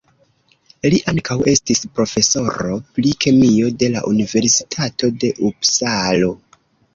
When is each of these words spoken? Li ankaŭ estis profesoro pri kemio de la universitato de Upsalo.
Li 0.93 0.99
ankaŭ 1.11 1.35
estis 1.51 1.81
profesoro 1.99 2.77
pri 2.95 3.13
kemio 3.27 3.69
de 3.85 3.91
la 3.97 4.03
universitato 4.13 5.11
de 5.25 5.31
Upsalo. 5.51 6.33